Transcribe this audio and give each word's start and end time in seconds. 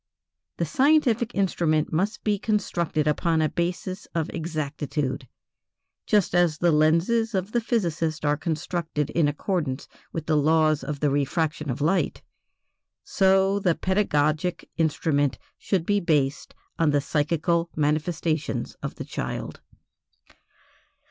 The 0.57 0.65
scientific 0.65 1.35
instrument 1.35 1.93
must 1.93 2.23
be 2.23 2.39
constructed 2.39 3.05
upon 3.07 3.39
a 3.39 3.49
basis 3.49 4.07
of 4.15 4.31
exactitude. 4.33 5.27
Just 6.07 6.33
as 6.33 6.57
the 6.57 6.71
lenses 6.71 7.35
of 7.35 7.51
the 7.51 7.61
physicist 7.61 8.25
are 8.25 8.35
constructed 8.35 9.11
in 9.11 9.27
accordance 9.27 9.87
with 10.11 10.25
the 10.25 10.35
laws 10.35 10.83
of 10.83 11.01
the 11.01 11.11
refraction 11.11 11.69
of 11.69 11.81
light, 11.81 12.23
so 13.03 13.59
the 13.59 13.75
pedagogic 13.75 14.67
instrument 14.75 15.37
should 15.59 15.85
be 15.85 15.99
based 15.99 16.55
on 16.79 16.89
the 16.89 16.99
psychical 17.01 17.69
manifestations 17.75 18.73
of 18.81 18.95
the 18.95 19.05
child. 19.05 19.61